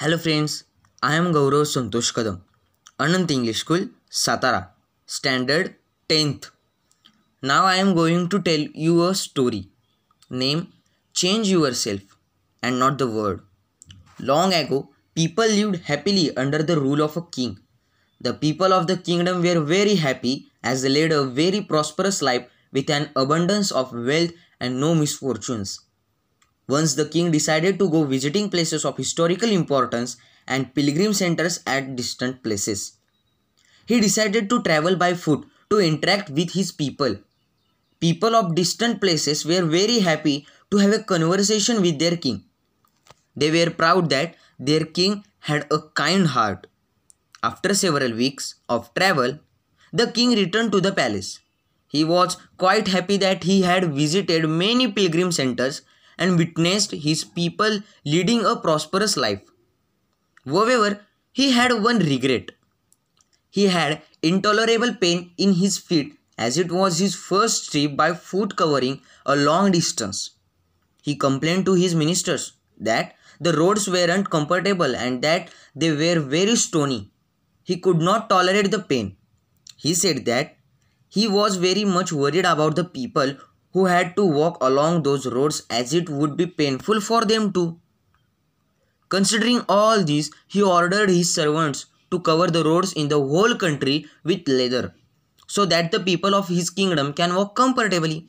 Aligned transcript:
Hello 0.00 0.16
friends, 0.16 0.52
I 1.02 1.16
am 1.16 1.32
Gaurav 1.36 1.62
Santosh 1.70 2.10
Kadam, 2.16 2.36
Anant 3.00 3.32
English 3.32 3.62
School, 3.62 3.88
Satara, 4.08 4.68
Standard 5.06 5.74
10th. 6.08 6.52
Now 7.42 7.64
I 7.64 7.74
am 7.78 7.96
going 7.96 8.28
to 8.28 8.40
tell 8.40 8.60
you 8.84 9.02
a 9.06 9.12
story. 9.12 9.70
Name 10.30 10.68
Change 11.14 11.48
Yourself 11.48 12.02
and 12.62 12.78
not 12.78 12.96
the 12.98 13.08
word. 13.08 13.40
Long 14.20 14.52
ago, 14.52 14.88
people 15.16 15.48
lived 15.48 15.82
happily 15.90 16.26
under 16.36 16.62
the 16.62 16.78
rule 16.80 17.02
of 17.02 17.16
a 17.16 17.22
king. 17.22 17.58
The 18.20 18.34
people 18.34 18.72
of 18.72 18.86
the 18.86 18.98
kingdom 18.98 19.42
were 19.42 19.58
very 19.58 19.96
happy 19.96 20.46
as 20.62 20.82
they 20.82 20.90
led 20.90 21.10
a 21.10 21.24
very 21.24 21.60
prosperous 21.60 22.22
life 22.22 22.46
with 22.72 22.88
an 22.88 23.10
abundance 23.16 23.72
of 23.72 23.92
wealth 23.92 24.30
and 24.60 24.80
no 24.80 24.94
misfortunes. 24.94 25.80
Once 26.68 26.94
the 26.94 27.06
king 27.06 27.30
decided 27.30 27.78
to 27.78 27.88
go 27.88 28.04
visiting 28.04 28.50
places 28.50 28.84
of 28.84 28.96
historical 28.96 29.50
importance 29.50 30.16
and 30.46 30.74
pilgrim 30.74 31.14
centers 31.14 31.60
at 31.66 31.96
distant 31.96 32.42
places. 32.42 32.98
He 33.86 34.00
decided 34.00 34.50
to 34.50 34.62
travel 34.62 34.96
by 34.96 35.14
foot 35.14 35.46
to 35.70 35.78
interact 35.78 36.30
with 36.30 36.52
his 36.52 36.72
people. 36.72 37.16
People 38.00 38.36
of 38.36 38.54
distant 38.54 39.00
places 39.00 39.44
were 39.44 39.64
very 39.64 40.00
happy 40.00 40.46
to 40.70 40.76
have 40.76 40.92
a 40.92 41.02
conversation 41.02 41.80
with 41.80 41.98
their 41.98 42.16
king. 42.16 42.44
They 43.34 43.50
were 43.50 43.70
proud 43.70 44.10
that 44.10 44.36
their 44.58 44.84
king 44.84 45.24
had 45.40 45.66
a 45.70 45.80
kind 45.94 46.26
heart. 46.26 46.66
After 47.42 47.72
several 47.74 48.12
weeks 48.12 48.56
of 48.68 48.92
travel, 48.94 49.38
the 49.92 50.10
king 50.10 50.30
returned 50.30 50.72
to 50.72 50.80
the 50.80 50.92
palace. 50.92 51.40
He 51.88 52.04
was 52.04 52.36
quite 52.58 52.88
happy 52.88 53.16
that 53.18 53.44
he 53.44 53.62
had 53.62 53.94
visited 53.94 54.48
many 54.48 54.92
pilgrim 54.92 55.32
centers 55.32 55.82
and 56.18 56.36
witnessed 56.36 56.92
his 56.92 57.24
people 57.24 57.80
leading 58.04 58.44
a 58.44 58.56
prosperous 58.56 59.16
life. 59.16 59.42
However, 60.44 61.00
he 61.32 61.52
had 61.52 61.82
one 61.82 61.98
regret. 61.98 62.50
He 63.50 63.66
had 63.66 64.02
intolerable 64.22 64.94
pain 64.94 65.32
in 65.36 65.54
his 65.54 65.78
feet 65.78 66.18
as 66.36 66.56
it 66.56 66.70
was 66.70 66.98
his 66.98 67.14
first 67.14 67.70
trip 67.70 67.96
by 67.96 68.14
foot 68.14 68.56
covering 68.56 69.00
a 69.26 69.36
long 69.36 69.70
distance. 69.72 70.30
He 71.02 71.16
complained 71.16 71.64
to 71.66 71.74
his 71.74 71.94
ministers 71.94 72.52
that 72.78 73.14
the 73.40 73.52
roads 73.52 73.88
weren't 73.88 74.30
comfortable 74.30 74.94
and 74.96 75.22
that 75.22 75.50
they 75.74 75.90
were 75.90 76.20
very 76.20 76.56
stony. 76.56 77.10
He 77.62 77.76
could 77.76 77.98
not 77.98 78.28
tolerate 78.28 78.70
the 78.70 78.80
pain. 78.80 79.16
He 79.76 79.94
said 79.94 80.24
that 80.24 80.56
he 81.08 81.28
was 81.28 81.56
very 81.56 81.84
much 81.84 82.12
worried 82.12 82.44
about 82.44 82.76
the 82.76 82.84
people 82.84 83.36
who 83.72 83.86
had 83.86 84.16
to 84.16 84.24
walk 84.24 84.58
along 84.60 85.02
those 85.02 85.26
roads 85.26 85.62
as 85.70 85.92
it 85.92 86.08
would 86.08 86.36
be 86.36 86.46
painful 86.46 87.00
for 87.00 87.24
them 87.24 87.52
too. 87.52 87.78
Considering 89.08 89.62
all 89.68 90.04
this, 90.04 90.30
he 90.46 90.62
ordered 90.62 91.08
his 91.08 91.34
servants 91.34 91.86
to 92.10 92.20
cover 92.20 92.46
the 92.46 92.64
roads 92.64 92.92
in 92.92 93.08
the 93.08 93.18
whole 93.18 93.54
country 93.54 94.06
with 94.24 94.48
leather 94.48 94.94
so 95.46 95.64
that 95.64 95.90
the 95.90 96.00
people 96.00 96.34
of 96.34 96.48
his 96.48 96.70
kingdom 96.70 97.12
can 97.12 97.34
walk 97.34 97.54
comfortably. 97.54 98.28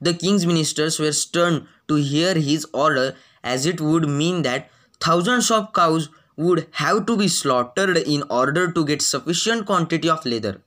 The 0.00 0.14
king's 0.14 0.46
ministers 0.46 0.98
were 0.98 1.12
stunned 1.12 1.66
to 1.88 1.96
hear 1.96 2.34
his 2.34 2.66
order 2.72 3.16
as 3.44 3.66
it 3.66 3.80
would 3.80 4.08
mean 4.08 4.42
that 4.42 4.70
thousands 5.00 5.50
of 5.50 5.72
cows 5.74 6.08
would 6.36 6.66
have 6.72 7.04
to 7.06 7.16
be 7.16 7.28
slaughtered 7.28 7.98
in 7.98 8.22
order 8.30 8.72
to 8.72 8.84
get 8.84 9.02
sufficient 9.02 9.66
quantity 9.66 10.08
of 10.08 10.24
leather 10.24 10.62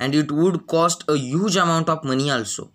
and 0.00 0.14
it 0.14 0.32
would 0.32 0.66
cost 0.66 1.04
a 1.08 1.16
huge 1.16 1.56
amount 1.56 1.88
of 1.88 2.02
money 2.02 2.30
also. 2.30 2.72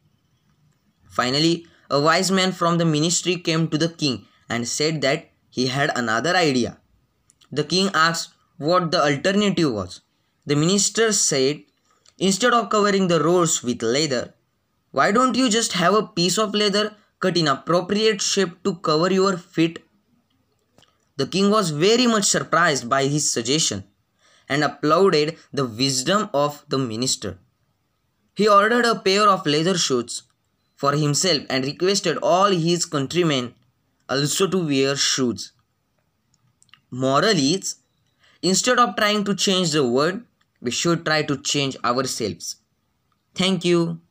Finally, 1.09 1.65
a 1.89 1.99
wise 1.99 2.31
man 2.31 2.51
from 2.51 2.77
the 2.77 2.85
ministry 2.85 3.35
came 3.37 3.67
to 3.67 3.77
the 3.77 3.89
king 3.89 4.25
and 4.47 4.67
said 4.67 5.01
that 5.01 5.31
he 5.49 5.67
had 5.67 5.91
another 5.97 6.35
idea. 6.35 6.77
The 7.51 7.63
king 7.63 7.89
asked 7.93 8.33
what 8.57 8.91
the 8.91 9.01
alternative 9.03 9.73
was. 9.73 10.01
The 10.45 10.55
minister 10.55 11.11
said, 11.11 11.63
Instead 12.17 12.53
of 12.53 12.69
covering 12.69 13.07
the 13.07 13.21
roads 13.21 13.61
with 13.63 13.81
leather, 13.81 14.33
why 14.91 15.11
don't 15.11 15.35
you 15.35 15.49
just 15.49 15.73
have 15.73 15.93
a 15.93 16.07
piece 16.07 16.37
of 16.37 16.53
leather 16.53 16.95
cut 17.19 17.35
in 17.35 17.47
appropriate 17.47 18.21
shape 18.21 18.63
to 18.63 18.75
cover 18.75 19.11
your 19.11 19.35
feet? 19.37 19.79
The 21.17 21.27
king 21.27 21.49
was 21.49 21.71
very 21.71 22.07
much 22.07 22.25
surprised 22.25 22.87
by 22.89 23.05
his 23.05 23.31
suggestion 23.31 23.83
and 24.49 24.63
applauded 24.63 25.37
the 25.51 25.65
wisdom 25.65 26.29
of 26.33 26.63
the 26.67 26.77
minister. 26.77 27.37
He 28.35 28.47
ordered 28.47 28.85
a 28.85 28.99
pair 28.99 29.27
of 29.29 29.45
leather 29.45 29.77
shoes 29.77 30.23
for 30.75 30.93
himself 30.93 31.43
and 31.49 31.65
requested 31.65 32.17
all 32.21 32.51
his 32.51 32.85
countrymen 32.85 33.53
also 34.09 34.47
to 34.47 34.57
wear 34.57 34.95
shoes. 34.95 35.53
Moral 36.91 37.37
is 37.37 37.75
instead 38.41 38.79
of 38.79 38.95
trying 38.95 39.23
to 39.23 39.35
change 39.35 39.71
the 39.71 39.87
world, 39.87 40.21
we 40.61 40.71
should 40.71 41.05
try 41.05 41.23
to 41.23 41.37
change 41.37 41.77
ourselves. 41.83 42.57
Thank 43.33 43.65
you. 43.65 44.01